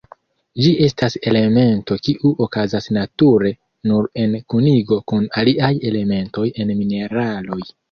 Ĝi 0.61 0.69
estas 0.85 1.17
elemento 1.31 1.97
kiu 2.07 2.31
okazas 2.45 2.89
nature 2.97 3.53
nur 3.91 4.09
en 4.25 4.35
kunigo 4.55 5.01
kun 5.13 5.31
aliaj 5.45 5.73
elementoj 5.93 6.49
en 6.65 6.77
mineraloj. 6.83 7.65